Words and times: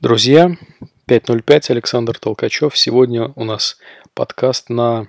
Друзья, 0.00 0.56
5.05, 1.08 1.72
Александр 1.72 2.16
Толкачев. 2.20 2.78
Сегодня 2.78 3.32
у 3.34 3.42
нас 3.42 3.78
подкаст 4.14 4.70
на 4.70 5.08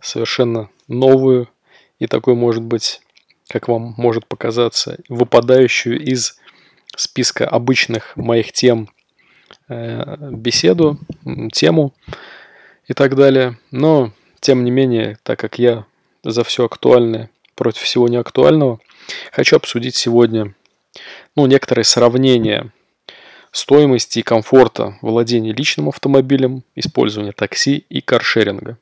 совершенно 0.00 0.70
новую 0.88 1.50
и 1.98 2.06
такой, 2.06 2.34
может 2.34 2.62
быть, 2.62 3.02
как 3.48 3.68
вам 3.68 3.92
может 3.98 4.26
показаться, 4.26 4.96
выпадающую 5.10 6.00
из 6.00 6.40
списка 6.96 7.46
обычных 7.46 8.16
моих 8.16 8.52
тем 8.52 8.88
э, 9.68 10.16
беседу, 10.30 10.98
тему 11.52 11.92
и 12.88 12.94
так 12.94 13.16
далее. 13.16 13.58
Но, 13.70 14.10
тем 14.40 14.64
не 14.64 14.70
менее, 14.70 15.18
так 15.22 15.38
как 15.38 15.58
я 15.58 15.84
за 16.22 16.44
все 16.44 16.64
актуальное 16.64 17.28
против 17.54 17.82
всего 17.82 18.08
неактуального, 18.08 18.80
хочу 19.32 19.56
обсудить 19.56 19.96
сегодня 19.96 20.54
ну, 21.36 21.44
некоторые 21.44 21.84
сравнения 21.84 22.72
стоимости 23.54 24.18
и 24.18 24.22
комфорта 24.22 24.98
владения 25.00 25.52
личным 25.52 25.88
автомобилем, 25.88 26.64
использования 26.74 27.32
такси 27.32 27.86
и 27.88 28.00
каршеринга. 28.00 28.78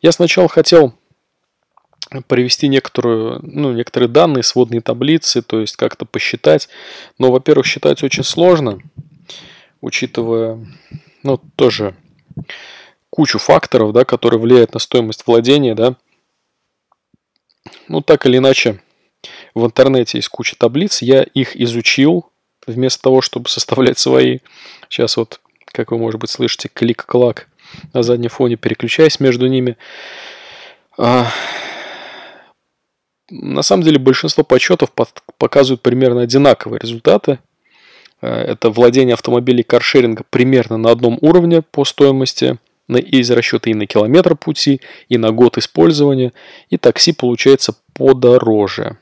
Я 0.00 0.12
сначала 0.12 0.48
хотел 0.48 0.94
привести 2.28 2.68
некоторую, 2.68 3.40
ну, 3.42 3.72
некоторые 3.72 4.08
данные, 4.08 4.44
сводные 4.44 4.80
таблицы, 4.80 5.42
то 5.42 5.60
есть 5.60 5.74
как-то 5.76 6.06
посчитать. 6.06 6.68
Но, 7.18 7.32
во-первых, 7.32 7.66
считать 7.66 8.04
очень 8.04 8.22
сложно, 8.22 8.78
учитывая, 9.80 10.64
ну, 11.24 11.38
тоже 11.56 11.96
кучу 13.10 13.40
факторов, 13.40 13.92
да, 13.92 14.04
которые 14.04 14.40
влияют 14.40 14.74
на 14.74 14.78
стоимость 14.78 15.26
владения, 15.26 15.74
да. 15.74 15.96
Ну, 17.88 18.00
так 18.00 18.26
или 18.26 18.36
иначе, 18.38 18.80
в 19.54 19.66
интернете 19.66 20.18
есть 20.18 20.28
куча 20.28 20.54
таблиц, 20.56 21.02
я 21.02 21.24
их 21.24 21.60
изучил, 21.60 22.30
вместо 22.72 23.02
того, 23.02 23.20
чтобы 23.22 23.48
составлять 23.48 23.98
свои. 23.98 24.38
Сейчас 24.88 25.16
вот, 25.16 25.40
как 25.66 25.90
вы, 25.90 25.98
может 25.98 26.20
быть, 26.20 26.30
слышите, 26.30 26.68
клик-клак 26.72 27.48
на 27.92 28.02
заднем 28.02 28.30
фоне, 28.30 28.56
переключаясь 28.56 29.20
между 29.20 29.46
ними. 29.46 29.76
А, 30.96 31.30
на 33.30 33.62
самом 33.62 33.82
деле 33.82 33.98
большинство 33.98 34.42
подсчетов 34.42 34.90
показывают 35.38 35.82
примерно 35.82 36.22
одинаковые 36.22 36.80
результаты. 36.80 37.38
А, 38.20 38.42
это 38.42 38.70
владение 38.70 39.14
автомобилей 39.14 39.62
каршеринга 39.62 40.24
примерно 40.30 40.76
на 40.76 40.90
одном 40.90 41.18
уровне 41.20 41.62
по 41.62 41.84
стоимости. 41.84 42.58
Есть 42.88 43.30
расчеты 43.30 43.70
и 43.70 43.74
на 43.74 43.86
километр 43.86 44.34
пути, 44.34 44.80
и 45.10 45.18
на 45.18 45.30
год 45.30 45.58
использования. 45.58 46.32
И 46.70 46.78
такси 46.78 47.12
получается 47.12 47.74
подороже. 47.92 48.96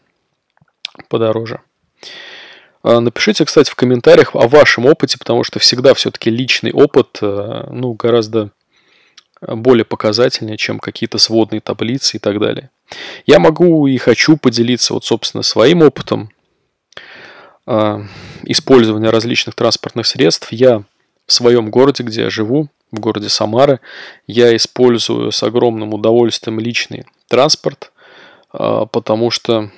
Подороже. 1.09 1.61
А, 2.87 3.01
напишите, 3.01 3.45
кстати, 3.45 3.69
в 3.69 3.75
комментариях 3.75 4.37
о 4.37 4.47
вашем 4.47 4.87
опыте, 4.87 5.19
потому 5.19 5.43
что 5.43 5.59
всегда 5.59 5.93
все-таки 5.93 6.31
личный 6.31 6.71
опыт 6.71 7.19
э, 7.21 7.65
ну, 7.69 7.95
гораздо 7.95 8.53
более 9.41 9.85
показательнее, 9.85 10.57
чем 10.57 10.79
какие-то 10.79 11.19
сводные 11.19 11.61
таблицы 11.61 12.17
и 12.17 12.21
так 12.21 12.39
далее. 12.39 12.71
Я 13.27 13.41
могу 13.41 13.89
и 13.89 13.97
хочу 13.97 14.37
поделиться, 14.37 14.95
вот, 14.95 15.05
собственно, 15.05 15.43
своим 15.43 15.83
опытом 15.83 16.31
а, 17.67 18.03
использования 18.45 19.11
различных 19.11 19.57
транспортных 19.57 20.07
средств. 20.07 20.53
Я 20.53 20.85
в 21.27 21.33
своем 21.33 21.73
городе, 21.73 22.05
где 22.05 22.23
я 22.23 22.31
живу, 22.31 22.69
в 22.93 23.01
городе 23.01 23.29
Самара, 23.29 23.81
я 24.29 24.55
использую 24.55 25.33
с 25.33 25.43
огромным 25.43 25.93
удовольствием 25.93 26.61
личный 26.61 27.05
транспорт, 27.27 27.91
потому 28.53 29.33
что 29.33 29.73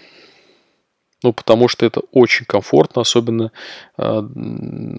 ну, 1.22 1.32
потому 1.32 1.68
что 1.68 1.84
это 1.84 2.00
очень 2.12 2.46
комфортно, 2.46 3.02
особенно 3.02 3.50
э, 3.96 4.22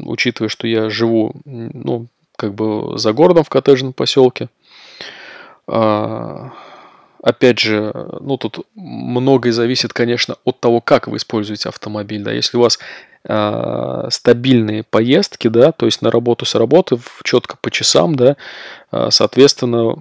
учитывая, 0.06 0.50
что 0.50 0.67
я 0.67 0.89
живу, 0.89 1.34
ну, 1.45 2.08
как 2.36 2.53
бы 2.53 2.98
за 2.98 3.14
городом 3.14 3.44
в 3.44 3.50
коттеджном 3.50 3.94
поселке. 3.94 4.50
Э, 5.67 6.50
опять 7.22 7.59
же, 7.59 7.94
ну, 8.20 8.38
тут 8.38 8.66
многое 8.76 9.54
зависит, 9.54 9.93
конечно, 9.93 10.36
от 10.43 10.60
того, 10.60 10.82
как 10.82 11.08
вы 11.08 11.17
используете 11.17 11.70
автомобиль, 11.70 12.23
да. 12.23 12.32
Если 12.32 12.58
у 12.58 12.61
вас 12.61 12.80
э, 13.23 14.08
стабильные 14.10 14.83
поездки, 14.83 15.48
да, 15.48 15.72
то 15.72 15.86
есть 15.86 16.02
на 16.02 16.11
работу 16.11 16.45
с 16.45 16.55
работы, 16.55 16.99
четко 17.23 17.58
по 17.61 17.72
часам, 17.72 18.16
да, 18.16 18.36
э, 18.92 19.08
соответственно, 19.10 19.95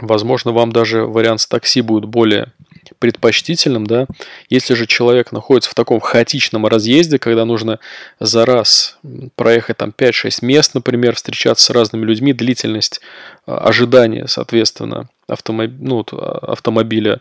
возможно, 0.00 0.52
вам 0.52 0.72
даже 0.72 1.06
вариант 1.06 1.40
с 1.40 1.46
такси 1.46 1.80
будет 1.80 2.06
более 2.06 2.52
предпочтительным, 2.98 3.86
да. 3.86 4.06
Если 4.48 4.74
же 4.74 4.86
человек 4.86 5.32
находится 5.32 5.70
в 5.70 5.74
таком 5.74 6.00
хаотичном 6.00 6.66
разъезде, 6.66 7.18
когда 7.18 7.44
нужно 7.44 7.78
за 8.20 8.44
раз 8.44 8.98
проехать 9.36 9.78
там 9.78 9.92
5-6 9.96 10.38
мест, 10.42 10.74
например, 10.74 11.14
встречаться 11.14 11.64
с 11.64 11.70
разными 11.70 12.04
людьми, 12.04 12.32
длительность 12.32 13.00
а, 13.46 13.58
ожидания, 13.58 14.26
соответственно, 14.26 15.08
автомоб... 15.28 15.70
ну, 15.78 16.04
а, 16.12 16.52
автомобиля, 16.52 17.20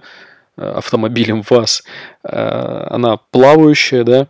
а, 0.57 0.77
автомобилем 0.77 1.43
ВАЗ, 1.47 1.83
она 2.23 3.17
плавающая, 3.17 4.03
да, 4.03 4.27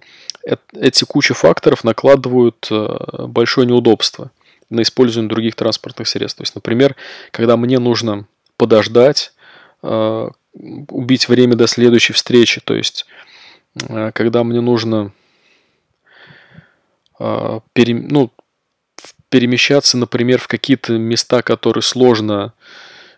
эти 0.74 1.04
куча 1.04 1.34
факторов 1.34 1.84
накладывают 1.84 2.68
большое 2.70 3.68
неудобство 3.68 4.32
на 4.70 4.82
использование 4.82 5.30
других 5.30 5.56
транспортных 5.56 6.08
средств. 6.08 6.38
То 6.38 6.44
есть, 6.44 6.56
например, 6.56 6.96
когда 7.32 7.58
мне 7.58 7.78
нужно 7.78 8.26
подождать, 8.58 9.34
убить 10.54 11.30
время 11.30 11.56
до 11.56 11.68
следующей 11.68 12.14
встречи. 12.14 12.62
То 12.62 12.76
есть, 12.76 13.06
э, 13.88 14.12
когда 14.14 14.44
мне 14.44 14.62
нужно 14.62 15.12
э, 17.20 17.60
пере, 17.74 17.96
ну, 17.96 18.32
перемещаться, 19.30 19.98
например, 19.98 20.40
в 20.40 20.48
какие-то 20.48 20.98
места, 20.98 21.42
которые 21.42 21.84
сложно 21.84 22.54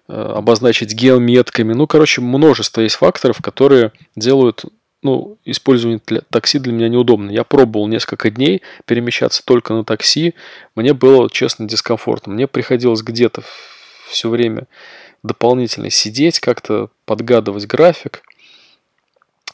э, 0.07 0.13
обозначить 0.13 0.93
геометками. 0.93 1.73
Ну, 1.73 1.87
короче, 1.87 2.21
множество 2.21 2.81
есть 2.81 2.95
факторов, 2.95 3.41
которые 3.41 3.91
делают 4.15 4.63
ну, 5.01 5.37
использование 5.43 5.99
для, 6.05 6.21
такси 6.21 6.59
для 6.59 6.71
меня 6.71 6.87
неудобно. 6.87 7.29
Я 7.29 7.43
пробовал 7.43 7.87
несколько 7.87 8.29
дней 8.29 8.61
перемещаться 8.85 9.43
только 9.43 9.73
на 9.73 9.83
такси. 9.83 10.33
Мне 10.75 10.93
было, 10.93 11.29
честно, 11.29 11.67
дискомфортно. 11.67 12.33
Мне 12.33 12.47
приходилось 12.47 13.01
где-то 13.01 13.43
все 14.13 14.29
время 14.29 14.67
дополнительно 15.23 15.89
сидеть, 15.89 16.39
как-то 16.39 16.89
подгадывать 17.05 17.65
график 17.65 18.23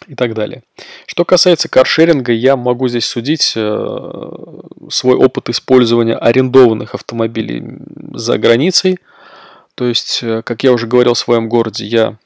и 0.07 0.15
так 0.15 0.33
далее. 0.33 0.63
Что 1.05 1.25
касается 1.25 1.69
каршеринга, 1.69 2.31
я 2.31 2.55
могу 2.55 2.87
здесь 2.87 3.05
судить 3.05 3.53
э, 3.55 4.31
свой 4.89 5.15
опыт 5.15 5.49
использования 5.49 6.15
арендованных 6.15 6.95
автомобилей 6.95 7.63
за 8.13 8.37
границей. 8.37 8.99
То 9.75 9.85
есть, 9.85 10.19
э, 10.23 10.41
как 10.43 10.63
я 10.63 10.71
уже 10.71 10.87
говорил 10.87 11.13
в 11.13 11.19
своем 11.19 11.49
городе, 11.49 11.85
я 11.85 12.17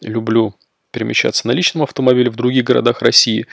люблю 0.00 0.54
перемещаться 0.94 1.46
на 1.46 1.52
личном 1.52 1.82
автомобиле 1.82 2.30
в 2.30 2.36
других 2.36 2.64
городах 2.64 3.02
России, 3.02 3.46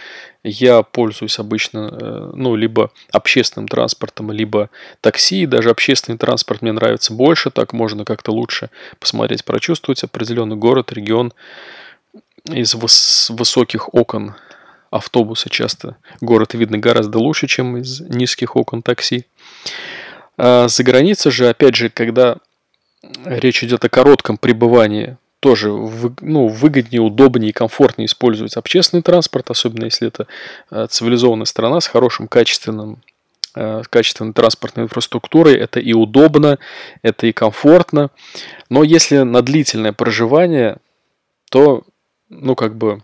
я 0.43 0.83
пользуюсь 0.83 1.39
обычно, 1.39 1.89
э, 1.91 2.31
ну, 2.35 2.55
либо 2.55 2.91
общественным 3.11 3.67
транспортом, 3.67 4.31
либо 4.31 4.69
такси. 5.01 5.45
Даже 5.45 5.71
общественный 5.71 6.17
транспорт 6.17 6.61
мне 6.61 6.71
нравится 6.71 7.13
больше, 7.13 7.49
так 7.49 7.73
можно 7.73 8.05
как-то 8.05 8.31
лучше 8.31 8.69
посмотреть, 8.99 9.43
прочувствовать 9.43 10.03
определенный 10.03 10.55
город, 10.55 10.93
регион 10.93 11.33
из 12.45 12.75
выс- 12.75 13.35
высоких 13.35 13.93
окон 13.93 14.35
автобуса 14.91 15.49
часто 15.49 15.95
город 16.19 16.53
видно 16.53 16.77
гораздо 16.77 17.17
лучше, 17.19 17.47
чем 17.47 17.77
из 17.77 18.01
низких 18.01 18.55
окон 18.55 18.81
такси. 18.81 19.25
А 20.37 20.67
за 20.67 20.83
границей 20.83 21.31
же, 21.31 21.49
опять 21.49 21.75
же, 21.75 21.89
когда 21.89 22.37
речь 23.25 23.63
идет 23.63 23.83
о 23.85 23.89
коротком 23.89 24.37
пребывании 24.37 25.17
тоже 25.41 25.69
ну, 26.21 26.47
выгоднее, 26.47 27.01
удобнее 27.01 27.49
и 27.49 27.53
комфортнее 27.53 28.05
использовать 28.05 28.55
общественный 28.57 29.01
транспорт, 29.01 29.49
особенно 29.49 29.85
если 29.85 30.07
это 30.07 30.27
э, 30.69 30.85
цивилизованная 30.87 31.45
страна 31.45 31.81
с 31.81 31.87
хорошим 31.87 32.27
качественным 32.27 33.01
э, 33.55 33.81
качественной 33.89 34.33
транспортной 34.33 34.85
инфраструктурой. 34.85 35.55
Это 35.55 35.79
и 35.79 35.93
удобно, 35.93 36.59
это 37.01 37.25
и 37.25 37.31
комфортно. 37.31 38.11
Но 38.69 38.83
если 38.83 39.17
на 39.17 39.41
длительное 39.41 39.93
проживание, 39.93 40.77
то, 41.49 41.85
ну, 42.29 42.53
как 42.53 42.75
бы 42.75 43.03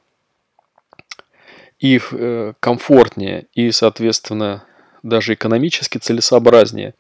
и 1.80 2.00
э, 2.12 2.54
комфортнее, 2.60 3.48
и, 3.56 3.72
соответственно, 3.72 4.64
даже 5.02 5.34
экономически 5.34 5.98
целесообразнее 5.98 6.94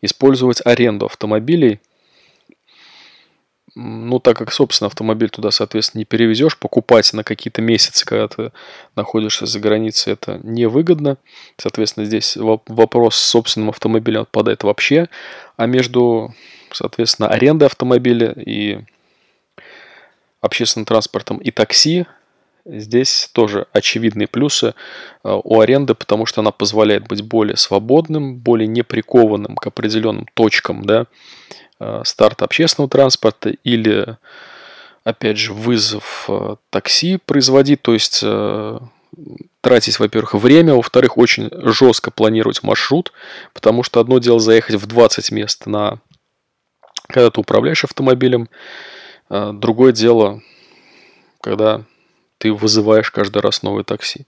использовать 0.00 0.60
аренду 0.66 1.06
автомобилей– 1.06 1.80
ну, 3.74 4.18
так 4.18 4.36
как, 4.36 4.52
собственно, 4.52 4.88
автомобиль 4.88 5.30
туда, 5.30 5.50
соответственно, 5.50 6.00
не 6.00 6.04
перевезешь, 6.04 6.58
покупать 6.58 7.12
на 7.12 7.24
какие-то 7.24 7.62
месяцы, 7.62 8.04
когда 8.04 8.28
ты 8.28 8.52
находишься 8.96 9.46
за 9.46 9.60
границей, 9.60 10.12
это 10.12 10.40
невыгодно. 10.42 11.16
Соответственно, 11.56 12.04
здесь 12.04 12.36
вопрос 12.36 13.16
с 13.16 13.24
собственным 13.24 13.70
автомобилем 13.70 14.22
отпадает 14.22 14.62
вообще. 14.62 15.08
А 15.56 15.66
между, 15.66 16.34
соответственно, 16.70 17.28
арендой 17.28 17.68
автомобиля 17.68 18.32
и 18.32 18.80
общественным 20.42 20.84
транспортом 20.84 21.38
и 21.38 21.50
такси 21.50 22.06
здесь 22.64 23.28
тоже 23.32 23.66
очевидные 23.72 24.26
плюсы 24.26 24.74
э, 25.24 25.40
у 25.44 25.60
аренды, 25.60 25.94
потому 25.94 26.26
что 26.26 26.40
она 26.40 26.50
позволяет 26.50 27.08
быть 27.08 27.22
более 27.22 27.56
свободным, 27.56 28.36
более 28.36 28.66
неприкованным 28.66 29.56
к 29.56 29.66
определенным 29.66 30.26
точкам, 30.34 30.84
да, 30.84 31.06
э, 31.80 32.02
старта 32.04 32.44
общественного 32.44 32.90
транспорта 32.90 33.50
или, 33.64 34.16
опять 35.04 35.38
же, 35.38 35.52
вызов 35.52 36.26
э, 36.28 36.56
такси 36.70 37.18
производить, 37.24 37.82
то 37.82 37.92
есть 37.92 38.24
тратить, 39.60 39.98
во-первых, 39.98 40.34
время, 40.34 40.74
во-вторых, 40.74 41.18
очень 41.18 41.50
жестко 41.52 42.10
планировать 42.10 42.62
маршрут, 42.62 43.12
потому 43.52 43.82
что 43.82 44.00
одно 44.00 44.18
дело 44.18 44.40
заехать 44.40 44.76
в 44.76 44.86
20 44.86 45.32
мест 45.32 45.66
на 45.66 45.98
когда 47.08 47.30
ты 47.30 47.38
управляешь 47.38 47.84
автомобилем, 47.84 48.48
другое 49.28 49.92
дело, 49.92 50.40
когда 51.42 51.84
ты 52.42 52.52
вызываешь 52.52 53.12
каждый 53.12 53.40
раз 53.40 53.62
новое 53.62 53.84
такси. 53.84 54.26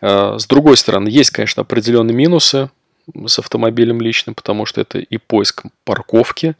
А, 0.00 0.38
с 0.40 0.46
другой 0.48 0.76
стороны, 0.76 1.08
есть, 1.08 1.30
конечно, 1.30 1.60
определенные 1.60 2.16
минусы 2.16 2.68
с 3.26 3.38
автомобилем 3.38 4.00
личным, 4.00 4.34
потому 4.34 4.66
что 4.66 4.80
это 4.80 4.98
и 4.98 5.18
поиск 5.18 5.62
парковки, 5.84 6.56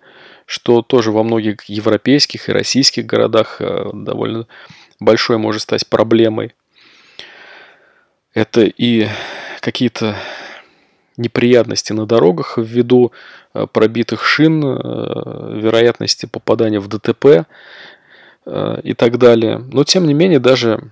что 0.46 0.82
тоже 0.82 1.10
во 1.10 1.24
многих 1.24 1.64
европейских 1.64 2.48
и 2.48 2.52
российских 2.52 3.06
городах 3.06 3.56
а, 3.58 3.90
довольно 3.92 4.46
большой 5.00 5.36
может 5.38 5.62
стать 5.62 5.84
проблемой. 5.88 6.54
Это 8.32 8.60
и 8.60 9.08
какие-то 9.60 10.16
неприятности 11.16 11.92
на 11.92 12.06
дорогах 12.06 12.56
ввиду 12.56 13.10
а, 13.52 13.66
пробитых 13.66 14.24
шин, 14.24 14.60
вероятности 14.60 16.26
попадания 16.26 16.78
в 16.78 16.86
ДТП, 16.86 17.48
и 18.82 18.94
так 18.94 19.18
далее. 19.18 19.58
Но 19.58 19.84
тем 19.84 20.06
не 20.06 20.14
менее, 20.14 20.40
даже 20.40 20.90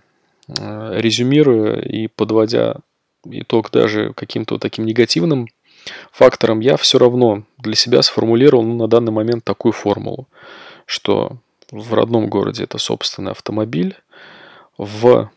э, 0.49 1.01
резюмируя 1.01 1.81
и 1.81 2.07
подводя 2.09 2.77
итог 3.25 3.71
даже 3.71 4.13
каким-то 4.13 4.59
таким 4.59 4.85
негативным 4.87 5.49
фактором, 6.13 6.61
я 6.61 6.77
все 6.77 6.99
равно 6.99 7.45
для 7.59 7.75
себя 7.75 8.03
сформулировал 8.03 8.63
ну, 8.63 8.77
на 8.77 8.89
данный 8.89 9.13
момент 9.13 9.45
такую 9.45 9.73
формулу, 9.73 10.29
что 10.85 11.39
в 11.71 11.95
родном 11.95 12.29
городе 12.29 12.65
это 12.65 12.79
собственный 12.79 13.33
автомобиль, 13.33 13.97
в 14.79 15.31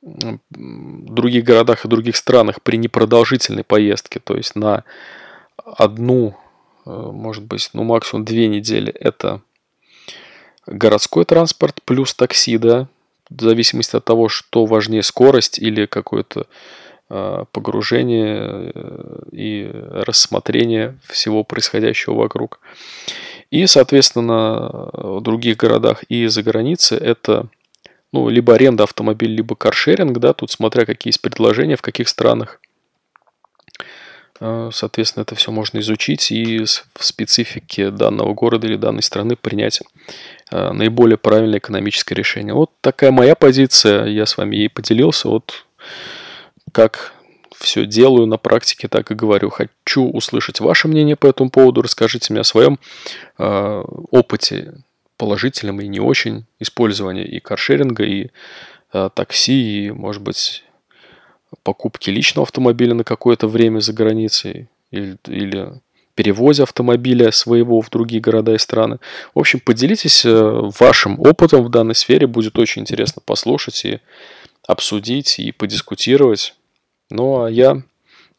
других 0.00 1.44
городах 1.44 1.84
и 1.84 1.88
других 1.88 2.16
странах 2.16 2.62
при 2.62 2.76
непродолжительной 2.76 3.64
поездке, 3.64 4.20
то 4.20 4.36
есть 4.36 4.54
на 4.54 4.84
одну, 5.64 6.36
э, 6.86 6.90
может 6.90 7.44
быть, 7.44 7.70
ну 7.72 7.84
максимум 7.84 8.24
две 8.24 8.48
недели, 8.48 8.92
это 8.92 9.42
городской 10.70 11.24
транспорт 11.24 11.80
плюс 11.84 12.14
такси, 12.14 12.58
да, 12.58 12.88
в 13.30 13.42
зависимости 13.42 13.96
от 13.96 14.04
того, 14.04 14.28
что 14.28 14.64
важнее 14.64 15.02
скорость 15.02 15.58
или 15.58 15.86
какое-то 15.86 16.46
э, 17.10 17.44
погружение 17.52 18.72
и 19.32 19.70
рассмотрение 19.72 20.98
всего 21.06 21.44
происходящего 21.44 22.14
вокруг. 22.14 22.60
И, 23.50 23.66
соответственно, 23.66 24.90
в 24.92 25.20
других 25.20 25.56
городах 25.56 26.02
и 26.04 26.26
за 26.26 26.42
границей 26.42 26.98
это 26.98 27.48
ну, 28.12 28.28
либо 28.28 28.54
аренда 28.54 28.84
автомобиля, 28.84 29.36
либо 29.36 29.54
каршеринг, 29.54 30.18
да, 30.18 30.32
тут 30.32 30.50
смотря 30.50 30.86
какие 30.86 31.10
есть 31.10 31.20
предложения, 31.20 31.76
в 31.76 31.82
каких 31.82 32.08
странах. 32.08 32.60
Э, 34.40 34.70
соответственно, 34.72 35.22
это 35.22 35.34
все 35.34 35.50
можно 35.50 35.78
изучить 35.78 36.30
и 36.30 36.64
в 36.64 37.04
специфике 37.04 37.90
данного 37.90 38.34
города 38.34 38.66
или 38.66 38.76
данной 38.76 39.02
страны 39.02 39.36
принять 39.36 39.82
э, 40.50 40.72
наиболее 40.72 41.16
правильное 41.16 41.58
экономическое 41.58 42.14
решение. 42.14 42.54
Вот 42.54 42.70
такая 42.80 43.10
моя 43.10 43.34
позиция, 43.34 44.06
я 44.06 44.26
с 44.26 44.36
вами 44.36 44.56
ей 44.56 44.68
поделился. 44.68 45.28
Вот 45.28 45.66
как 46.72 47.12
все 47.56 47.86
делаю 47.86 48.26
на 48.26 48.36
практике, 48.36 48.88
так 48.88 49.10
и 49.10 49.14
говорю. 49.14 49.50
Хочу 49.50 50.08
услышать 50.08 50.60
ваше 50.60 50.86
мнение 50.86 51.16
по 51.16 51.26
этому 51.26 51.50
поводу. 51.50 51.82
Расскажите 51.82 52.32
мне 52.32 52.42
о 52.42 52.44
своем 52.44 52.78
э, 53.38 53.84
опыте 54.10 54.74
положительном 55.16 55.80
и 55.80 55.88
не 55.88 55.98
очень 55.98 56.46
использования 56.60 57.24
и 57.24 57.40
каршеринга, 57.40 58.04
и 58.04 58.30
такси, 59.14 59.86
и, 59.86 59.90
может 59.90 60.22
быть, 60.22 60.62
покупки 61.62 62.10
личного 62.10 62.44
автомобиля 62.44 62.94
на 62.94 63.04
какое-то 63.04 63.48
время 63.48 63.80
за 63.80 63.92
границей 63.92 64.68
или, 64.90 65.16
или 65.26 65.80
перевозе 66.14 66.64
автомобиля 66.64 67.30
своего 67.30 67.80
в 67.80 67.90
другие 67.90 68.20
города 68.20 68.52
и 68.52 68.58
страны. 68.58 68.98
В 69.34 69.38
общем, 69.38 69.60
поделитесь 69.60 70.24
э, 70.24 70.30
вашим 70.80 71.20
опытом 71.20 71.62
в 71.62 71.68
данной 71.68 71.94
сфере. 71.94 72.26
Будет 72.26 72.58
очень 72.58 72.82
интересно 72.82 73.22
послушать 73.24 73.84
и 73.84 74.00
обсудить 74.66 75.38
и 75.38 75.52
подискутировать. 75.52 76.54
Ну 77.08 77.44
а 77.44 77.50
я 77.50 77.82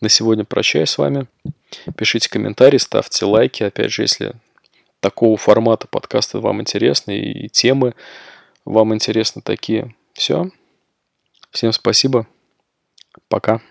на 0.02 0.10
сегодня 0.10 0.44
прощаюсь 0.44 0.90
с 0.90 0.98
вами. 0.98 1.28
Пишите 1.96 2.30
комментарии, 2.30 2.78
ставьте 2.78 3.26
лайки. 3.26 3.64
Опять 3.64 3.92
же, 3.92 4.02
если 4.02 4.34
такого 5.00 5.38
формата 5.38 5.88
подкаста 5.88 6.40
вам 6.40 6.62
интересны 6.62 7.18
и 7.18 7.48
темы 7.48 7.94
вам 8.66 8.94
интересны 8.94 9.42
такие. 9.42 9.96
Все. 10.14 10.52
Всем 11.52 11.72
спасибо. 11.72 12.28
Пока. 13.28 13.62